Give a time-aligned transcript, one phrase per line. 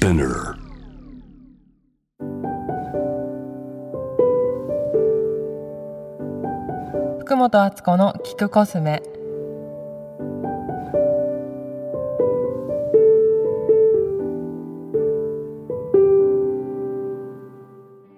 [0.00, 0.54] Spinner.
[7.18, 9.02] 福本敦子の聞くコスメ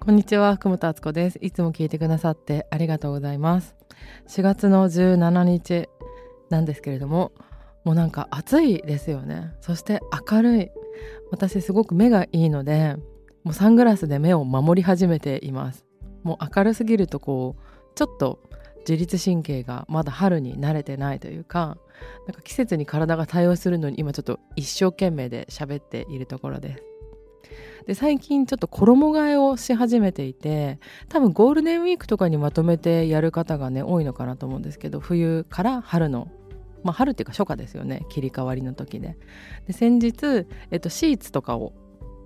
[0.01, 3.75] こんにちは福本敦子ですいつも聞いてくださってありがとうございます
[4.29, 5.89] 4月の17日
[6.51, 7.33] なんですけれども
[7.85, 10.00] もうなんか暑いですよねそして
[10.31, 10.71] 明るい
[11.31, 12.96] 私すごく目がいいので
[13.45, 15.85] もうサングラスで目を守り始めています。
[16.23, 17.63] もう明るすぎるとこう
[17.95, 18.40] ちょっと
[18.81, 21.79] 自律神経がまだ春に慣れてないというか
[22.26, 26.82] なんか季節に体が対応するのに今ちょっと一生懸命で喋っているところです。
[27.87, 30.79] で最近ちょっと衣替えをし始めていて
[31.09, 36.28] 多分ゴールデンウィークとかにまとめてやる方がね多いのかなと思うんですけど冬から春の
[36.83, 39.16] まあ、春っていうか初夏ですよね切り替わりの時で
[39.66, 41.72] で先日、えっと、シーツとかを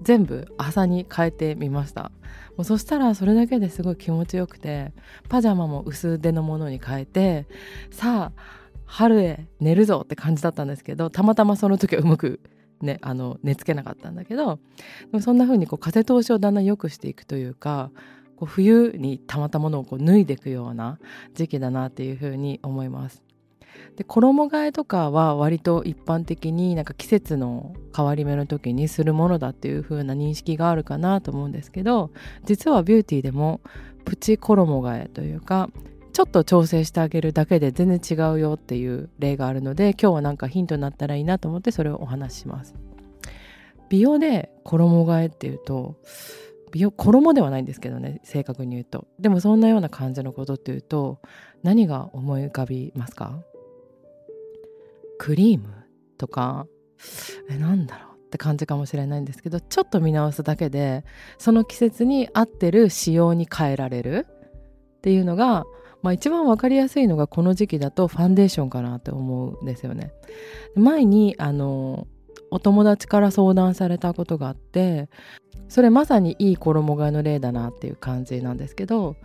[0.02, 2.12] 全部朝に変えてみました
[2.56, 4.92] もうそしたらそれだけですごい気持ちよくて
[5.28, 7.46] パジャマも薄手のものに変えて
[7.90, 12.40] さあ春へ寝るぞって感じだったんですけどたまたまその時はうまく
[12.80, 14.58] ね、あの寝つけなかったんだけど
[15.20, 17.90] そんな風にこう風通しをだんだん良くしていくというか
[18.36, 20.98] こう冬にたまたものをこう脱いでいくような
[21.34, 23.23] 時期だなっていう風に思います。
[23.96, 32.10] で衣替えとかは割と一般的になんか季節の変わり目の時にするものだっていう風な認識があるかなと思うんですけど
[32.44, 33.60] 実はビューティーでも
[34.04, 35.70] プチ衣替えというか
[36.12, 42.74] ちょっと調整してあげるだけで全然違うよっていう例があるので今日はなんかヒントになったらいいなと思ってそれをお話しします。
[43.88, 45.96] 美容で衣替えっていうと
[46.72, 51.20] 美容衣ではないんですけどね正確に言うとでもそんなような感じのことっていうと
[51.62, 53.38] 何が思い浮かびますか？
[55.18, 55.68] クリーム
[56.18, 56.66] とか
[57.48, 61.04] えなんだろうって感じかもしれないんですけどちょっと見直すだけで
[61.38, 64.26] その季節に合ってる仕様に変えられる
[64.98, 65.64] っていうのが、
[66.02, 70.12] まあ、一番分かりやすいのがこの時期だとファンデーションかなって思うんですよね。
[70.74, 72.06] 前にあの
[72.50, 75.08] お友達から相談されたことがあって
[75.68, 79.16] それまさにいい衣替えの例だなっていう感じなんですけど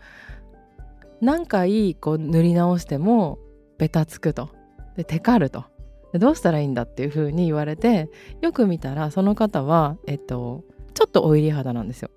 [1.22, 3.40] 何回こう塗り直しても
[3.78, 4.50] ベタつくと
[4.96, 5.66] でテカると
[6.14, 8.10] どうしたらいいんだっていう風に言われて
[8.42, 12.10] よく見たらその方は、えっと、ちょっとオイリー肌なんですよ。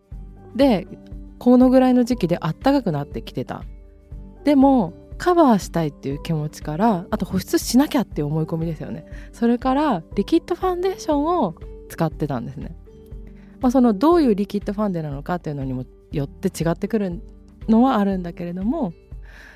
[0.56, 0.86] で
[1.38, 3.64] このぐらいの時期であったかくなってきてた。
[4.44, 11.54] でもカバーしたいっていう気持ちからあと保湿しなきゃっていう思い込みですよねそれからリキッドファンデーションを
[11.88, 12.75] 使ってたんですね、
[13.60, 17.22] まあ、そのどういうリキッドファンデなのかっていうのにもよって違ってくる
[17.69, 18.92] のはあるんだけれども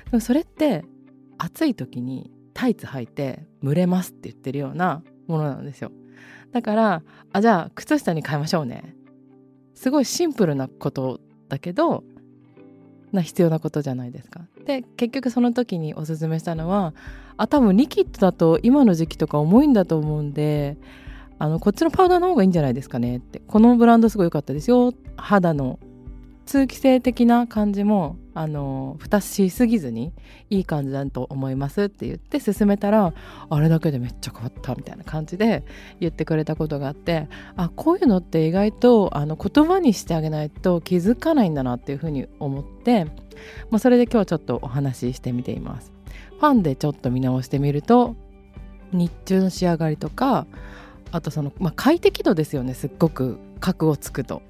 [0.05, 0.85] でもそれって
[1.37, 5.91] 暑い時にタイツ履いて蒸れますって言ってるようなものなんですよ。
[6.51, 8.95] だからあじゃあ靴下に変えましょうね。
[9.75, 12.03] すごいシンプルなことだけど
[13.11, 14.41] な必要なことじゃないですか。
[14.65, 16.95] で結局その時におすすめしたのは
[17.37, 20.77] あ多分リキッドだと今の時期とか重いんだと思うんで
[21.37, 23.39] あのこっちのパウダーの方がいいんじゃないですかねって。
[23.39, 24.93] このブランドすごい良かったですよ。
[25.15, 25.77] 肌の
[26.47, 30.13] 通気性的な感じもあの蓋しすぎずに
[30.49, 33.13] いい感じだと思いますって言って勧めたら
[33.49, 35.63] あれだけでめっちゃ変わったみたいな感じで
[35.99, 37.27] 言ってくれたことがあって
[37.57, 43.11] あこういうのって意外とあの言葉にしてあげないと気づかないんだなっていうふうに思って、ま
[43.73, 45.91] あ、それで今日ちょっとお話ししてみています。
[46.39, 48.15] ファンでちょっと見直してみると
[48.93, 50.47] 日中の仕上がりとか
[51.11, 54.41] あとその、まあ、快適度ですよねすっごく角をつくと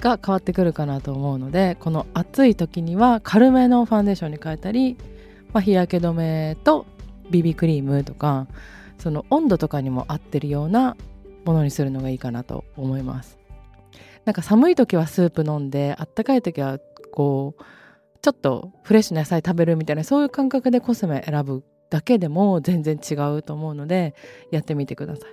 [0.00, 4.96] が変わってくるかなと思うのでこの暑い時には軽めのファンデーションに変えたり、
[5.52, 6.86] まあ、日焼け止めと
[7.30, 8.46] BB クリームとか
[8.98, 10.96] その温度とかにも合ってるような
[11.44, 13.38] ものにするのがいいかなと思います。
[14.26, 16.78] なんか寒い時はスープ飲んであったかい時は
[17.12, 17.62] こう
[18.20, 24.14] ちょっとフレッシュな野菜食べるみたいなそういう感覚でコスメ選ぶだけでも全然違うと思うので
[24.50, 25.30] やってみてください。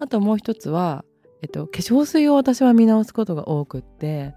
[0.00, 1.04] あともう一つは
[1.42, 4.34] えっと、化粧水を私は見直すことが多くって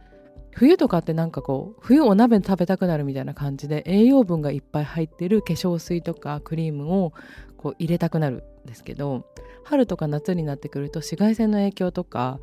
[0.51, 7.13] 冬とかってなんかこう冬お鍋食べたくなるみたいな感じで栄養分がいっぱい入ってる化粧水とかクリームを
[7.57, 9.25] こう入れたくなるんですけど
[9.63, 12.39] 春とか夏になってくると紫外線の影響とか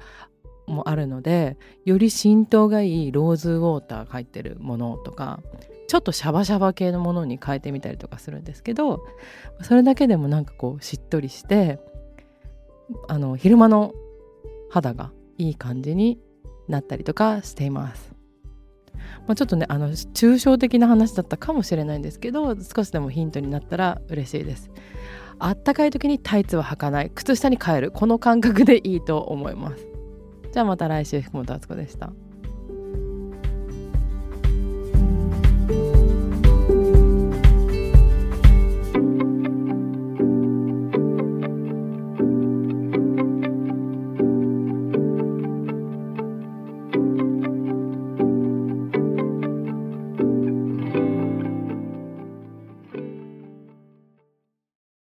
[0.67, 5.41] もあるのでより浸透がいいローズウォーターが入ってるものとか
[5.89, 9.05] ちょっとシャバシャバ系のものに変えてみたりとかするんですけど
[9.63, 11.81] それだけでもなんかこうしっとりして
[13.09, 13.93] あの昼間の
[14.71, 16.19] 肌がいい感じに
[16.69, 18.15] なったりとかしています。
[19.27, 24.71] まあ、ちょっとねあの抽象的な話だったかもしれないんですけど少しでもヒントになったら嬉しいです。
[25.39, 29.87] あったかい時にタイツは履かない靴下に変えるこの感覚でいいと思います。
[30.53, 32.13] じゃあまた来週福本敦子でした。